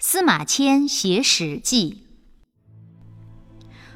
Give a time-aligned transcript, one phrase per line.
[0.00, 1.98] 司马迁写《史记》。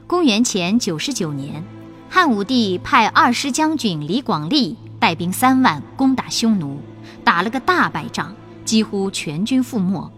[0.06, 1.64] 公元前九十九年，
[2.08, 6.80] 汉武帝派二师将军李广利带兵三万攻打匈奴，
[7.24, 8.34] 打了个大败仗，
[8.64, 10.10] 几乎全军覆没。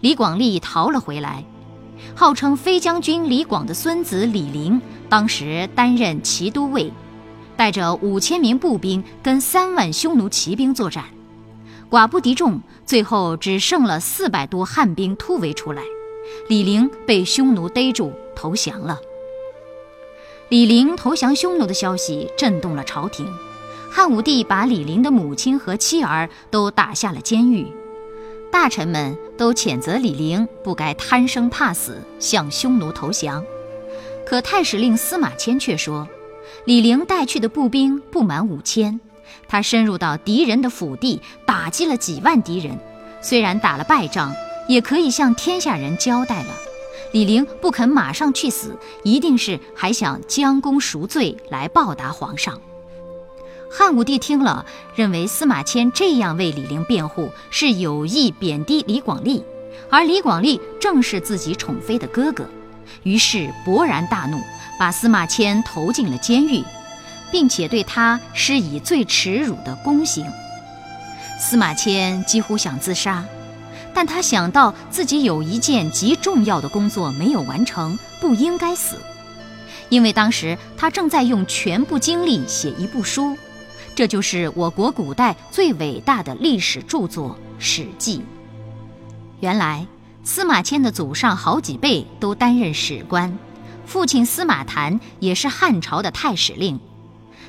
[0.00, 1.44] 李广利逃了回来。
[2.14, 6.92] 号称飞将军李广的孙子李陵，当时担任骑都尉，
[7.56, 11.04] 带着五千名步兵跟三万匈奴骑兵作战，
[11.90, 15.82] 寡不敌众，最后只剩了四百多汉兵突围出来，
[16.48, 19.00] 李陵被匈奴逮住投降了。
[20.48, 23.26] 李陵投降匈奴的消息震动了朝廷，
[23.90, 27.66] 汉武帝把李陵的母亲和妻儿都打下了监狱。
[28.50, 33.44] 大臣们都谴责李陵不该贪生怕死向匈奴投降，
[34.24, 36.08] 可太史令司马迁却说，
[36.64, 39.00] 李陵带去的步兵不满五千，
[39.48, 42.78] 他深入到敌人的腹地，打击了几万敌人，
[43.20, 44.34] 虽然打了败仗，
[44.68, 46.54] 也可以向天下人交代了。
[47.12, 52.60] 李陵不肯马上去死，一定是还想将功赎罪来报答皇上。
[53.70, 59.42] 汉武帝听了，认为司马迁这样为李陵辩护是有意贬低李广利，
[59.90, 62.48] 而李广利正是自己宠妃的哥哥，
[63.02, 64.38] 于是勃然大怒，
[64.78, 66.62] 把司马迁投进了监狱，
[67.30, 70.26] 并且对他施以最耻辱的宫刑。
[71.38, 73.24] 司马迁几乎想自杀，
[73.92, 78.96] 但他想到自己有一件极重要的工作没有完成，不应该死，
[79.88, 83.36] 因为当时他正在用全部精力写一部书。
[83.94, 88.18] 这就是我国古代最伟大的历史著作《史记》。
[89.40, 89.86] 原来，
[90.22, 93.38] 司马迁的祖上好几辈都担任史官，
[93.86, 96.78] 父亲司马谈也是汉朝的太史令。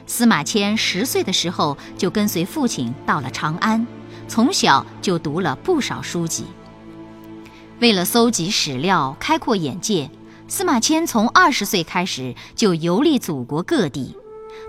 [0.08, 3.86] 司马迁十岁的时候就跟随父亲到了长安，
[4.28, 6.46] 从小就读了不少书籍。
[7.80, 10.10] 为了搜集史料、开阔眼界，
[10.48, 14.16] 司马迁从二十岁开始就游历祖国各地。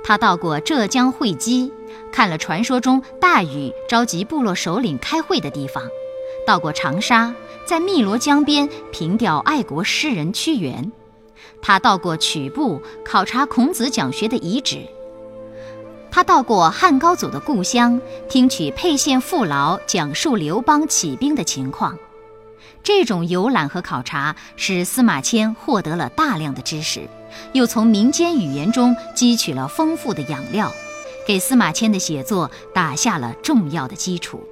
[0.04, 1.72] 他到过浙江会稽，
[2.12, 5.84] 看了传说中大禹召集部落首领开会的地方；
[6.46, 7.32] 到过长沙，
[7.64, 10.90] 在汨罗江边凭吊爱国诗人屈原；
[11.62, 14.78] 他到过曲阜，考察孔子讲学的遗址；
[16.10, 21.96] 他到过汉高祖的故乡，听取沛县父老讲述刘邦起兵的情况。
[22.82, 27.08] 这种游览和考察，使司马迁获得了大量的知识。
[27.52, 30.72] 又从民间语言中汲取了丰富的养料，
[31.26, 34.42] 给司马迁的写作打下了重要的基础。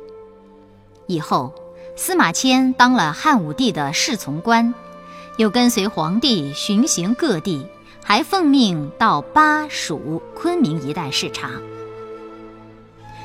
[1.06, 1.54] 以后，
[1.96, 4.74] 司马迁当了汉武帝的侍从官，
[5.38, 7.66] 又跟随皇帝巡行各地，
[8.08, 11.50] 还奉命到巴蜀、昆明一带视察。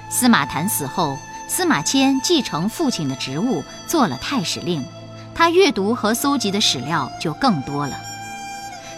[0.10, 1.16] 司马谈死后，
[1.48, 4.84] 司马迁继承父亲的职务，做了太史令，
[5.36, 7.96] 他阅读和搜集的史料就更多了。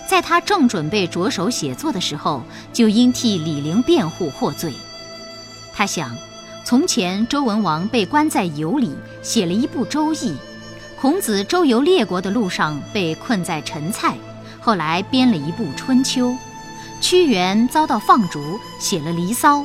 [0.08, 2.42] 在他正准备着手写作的时候，
[2.72, 4.72] 就因替李陵辩护获罪。
[5.74, 6.16] 他想，
[6.64, 10.32] 从前周文王被关在羑里，写了一部《周易》；
[10.98, 14.16] 孔子周游列国的路上被困在陈蔡，
[14.64, 16.30] 后来编了一部《春秋》；
[17.02, 19.60] 屈原遭到放逐，写了《离骚》；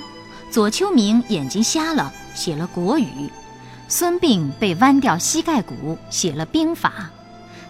[0.50, 3.04] 左丘明眼睛瞎了，写了《国语》；
[3.87, 6.92] 孙膑被剜掉膝盖骨，写了《兵法》；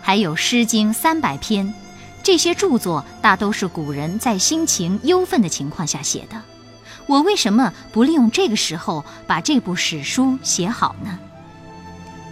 [0.01, 1.75] 还有《诗经》三百篇。
[2.23, 6.43] 这些著作大都是古人在心情忧愤的情况下写的，
[7.07, 11.19] 我为什么不利用这个时候把这部史书写好呢？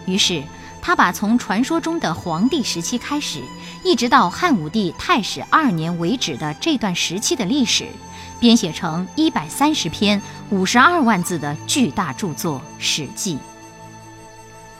[0.07, 0.43] 于是，
[0.81, 3.43] 他把从传说中的黄帝时期开始，
[3.83, 7.87] 一直到汉武帝太史二年为止的这段时期的历史，
[8.39, 13.35] 编写成一百三十篇、五十二万字的巨大著作《史记》。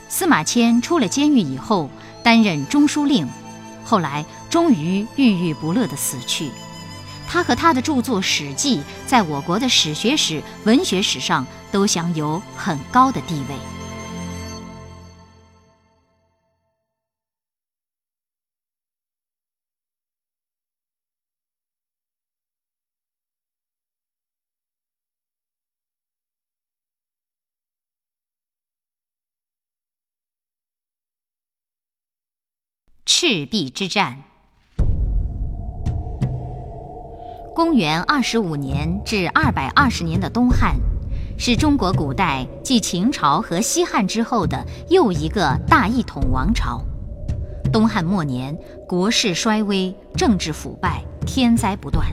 [0.07, 1.89] 司马迁出了监狱以后，
[2.23, 3.27] 担任中书令。
[3.83, 6.49] 后来终于郁郁不乐地死去，
[7.27, 13.76] 他和他的著作《史记》在我国的史学史、文学史上都享有很高的地位。
[33.09, 34.17] 赤壁之战。
[37.55, 40.75] 公元二十五年至二百二十年的东汉，
[41.39, 46.83] 是中国古代继秦朝和西汉之后的又一个大一统王朝。
[47.71, 48.53] 东汉末年，
[48.85, 52.07] 国势衰微，政治腐败，天灾不断。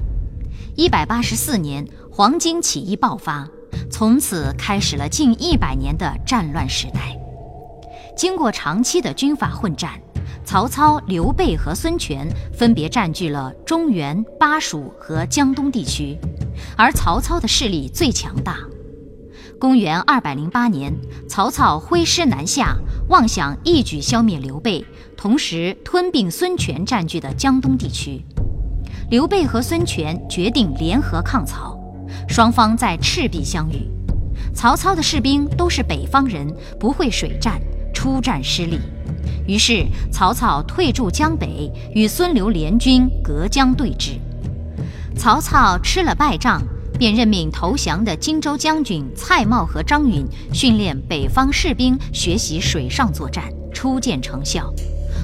[0.76, 3.48] 一百八十四年，黄巾起义爆发，
[3.90, 7.18] 从此开始了近一百年的战乱时代。
[8.16, 9.90] 经过长期的军阀混战，
[10.54, 16.16] 曹操、刘备和孙权分别占据了中原、巴蜀和江东地区，
[16.76, 18.58] 而曹操的势力最强大。
[19.58, 20.94] 公元二百零八年，
[21.28, 22.76] 曹操挥师南下，
[23.08, 24.86] 妄想一举消灭刘备，
[25.16, 28.24] 同时吞并孙权占据的江东地区。
[29.10, 31.76] 刘备和孙权决定联合抗曹，
[32.28, 33.90] 双方在赤壁相遇。
[34.54, 36.46] 曹操的士兵都是北方人，
[36.78, 37.60] 不会水战，
[37.92, 38.78] 出战失利。
[39.46, 44.18] 于是曹操退驻江北，与孙刘联军隔江对峙。
[45.16, 46.62] 曹操吃了败仗，
[46.98, 54.72] 便任命投降的荆州将军蔡瑁和张允训练北方士兵学习水上作战，初见成效。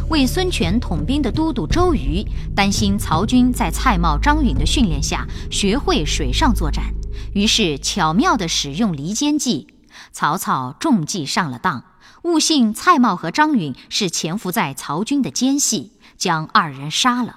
[0.08, 2.24] 为孙权统兵的都督周瑜
[2.54, 6.84] 担心曹军在蔡瑁、张允的训练下学会水上作战，
[7.32, 9.68] 于是巧妙地使用离间计。
[10.12, 11.84] 曹操中计上了当，
[12.22, 17.36] 误信蔡瑁和张允是潜伏在曹军的奸细，将二人杀了。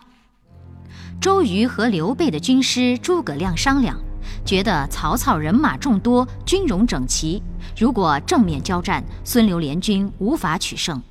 [1.22, 3.98] 周瑜和刘备的军师诸葛亮商量，
[4.46, 7.42] 觉得曹操人马众多，军容整齐，
[7.78, 11.02] 如果正面交战，孙刘联军无法取胜。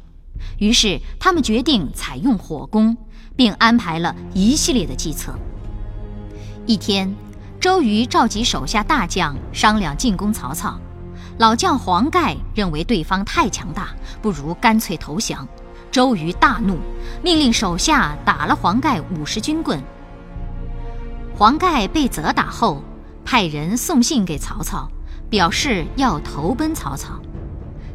[0.59, 2.95] 于是，他们决定采用火攻，
[3.35, 5.35] 并安排了一系列的计策。
[6.67, 7.15] 一天，
[7.59, 10.79] 周瑜召集手下大将商量进攻曹操。
[11.39, 13.89] 老将黄盖认为对方太强大，
[14.21, 15.47] 不如干脆投降。
[15.91, 16.79] 周瑜大怒，
[17.23, 19.83] 命令手下打了黄盖五十军棍。
[21.37, 22.83] 黄盖被责打后，
[23.25, 24.89] 派人送信给曹操，
[25.29, 27.21] 表示要投奔曹操。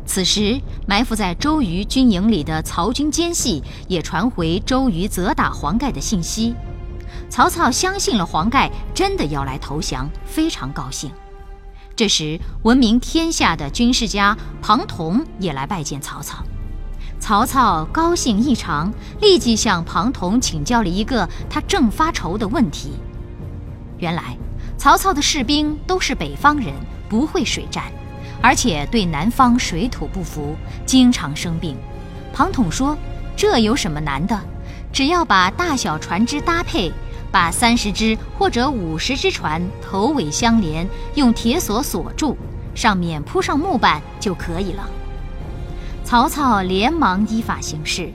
[0.06, 6.56] 此时，埋伏在周瑜军营里的曹军奸细也传回周瑜责打黄盖的信息。
[7.30, 11.12] 曹操相信了黄盖真的要来投降，非常高兴。
[11.98, 16.44] 这时，闻名天下的军事家庞统也来拜见曹操。
[17.20, 22.92] 曹操高兴异常，立即向庞统请教了一个他正发愁的问题。
[23.98, 24.38] 原来，
[24.78, 26.72] 曹操的士兵都是北方人，
[27.10, 27.86] 不会水战。
[28.44, 30.56] 而且对南方水土不服，
[30.86, 31.76] 经常生病。
[32.32, 32.96] 庞统说
[33.36, 34.40] ：“这有什么难的？
[34.94, 36.94] 只要把大小船只搭配，
[37.38, 42.36] 把三十只或者五十只船头尾相连，用铁锁锁住，
[42.74, 44.90] 上面铺上木板就可以了。”
[46.04, 48.12] 曹操连忙依法行事。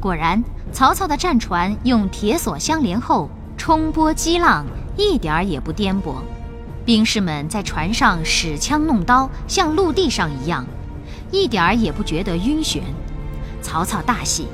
[0.00, 3.28] 果然，曹操的战船用铁锁相连后，
[3.58, 4.64] 冲波激浪，
[4.96, 6.14] 一点儿也不颠簸。
[6.86, 10.64] 兵士们在船上使枪弄刀，像陆地上一样，
[11.30, 12.80] 一点儿也不觉得晕眩。
[13.60, 14.48] 曹操大喜，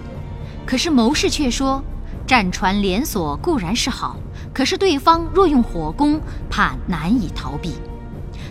[0.66, 1.80] 可是谋士却说：
[2.26, 4.16] 战船连锁固然是好，
[4.54, 7.74] 可是对方若用火攻，怕难以逃避。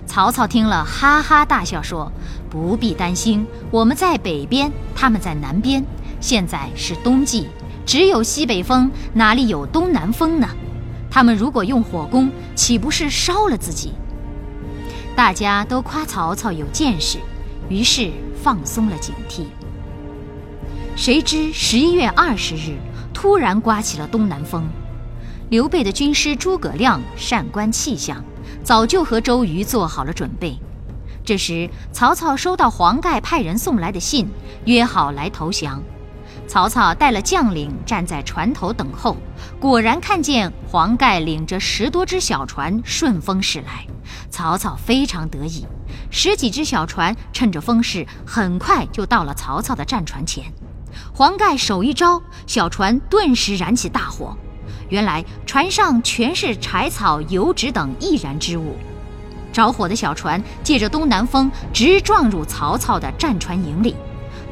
[0.06, 2.12] 曹操听了，哈哈大笑说
[2.50, 5.86] ：“不必担心，我们在北边，他们在南边。
[6.20, 7.48] 现在是冬季，
[7.86, 10.48] 只有西北风，哪里有东南风呢？”
[11.12, 13.94] 他们如果用火攻，岂不是烧了自己？
[15.16, 17.18] 大家都夸曹操有见识，
[17.68, 18.12] 于是
[18.42, 19.46] 放松了警惕。
[20.96, 22.78] 谁知十一月二十日，
[23.22, 24.66] 突然刮起了东南风。
[25.50, 28.24] 刘备的军师诸葛亮善观气象，
[28.64, 30.58] 早就和周瑜做好了准备。
[31.26, 34.26] 这时，曹操收到黄盖派人送来的信，
[34.64, 35.84] 约好来投降。
[36.48, 39.18] 曹操带了将领站在船头等候，
[39.60, 43.86] 果然看见黄盖领着十多只小船顺风驶来。
[44.30, 45.66] 曹操非常得意，
[46.10, 50.46] 十几只小船趁着风势，很快就到了曹操的战船前。
[51.20, 54.34] 黄盖手一招，小船顿时燃起大火。
[54.88, 58.78] 原来船上全是柴草、油脂等易燃之物。
[59.52, 63.98] 着火的小船借着东南风，直撞入曹操的战船营里。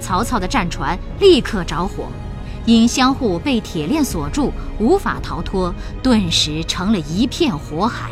[0.02, 2.10] 曹操的战船立刻着火，
[2.66, 8.12] 因相互被铁链锁住，无法逃脱，顿时成了一片火海。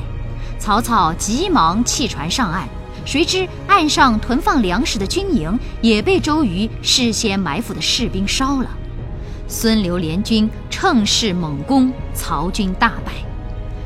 [0.58, 2.66] 曹操急忙弃船上岸，
[3.06, 8.70] 谁知岸上囤放粮食的军营也被周瑜事先埋伏的士兵烧了。
[9.48, 13.14] 孙刘联军乘势猛攻，曹军大败。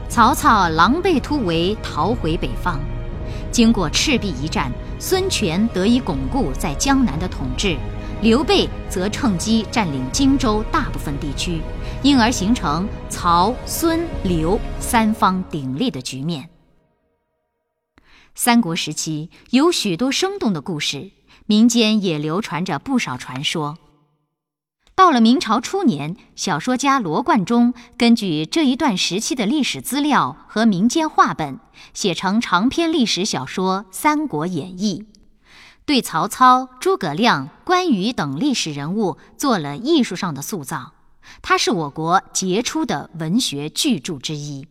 [0.07, 2.79] 曹操狼狈突围，逃回北方。
[3.51, 4.71] 经过赤壁一战。
[5.01, 7.77] 孙权得以巩固在江南的统治，
[8.21, 11.61] 刘备则趁机占领荆州大部分地区，
[12.03, 16.49] 因而形成曹、孙、刘三方鼎立的局面。
[18.35, 21.11] 三国时期有许多生动的故事，
[21.45, 23.77] 民间也流传着不少传说。
[24.95, 31.59] 到了明朝初年，小说家罗贯中根据这一段时期的历史资料和民间话本，
[31.93, 35.05] 写成长篇历史小说《三国演义》。
[35.85, 40.93] 对曹操、诸葛亮、关羽等历史人物做了艺术上的塑造。
[41.41, 44.67] 他是我国杰出的文学巨著之一。